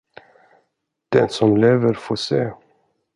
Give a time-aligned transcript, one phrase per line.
[1.13, 2.51] Den som lever får se.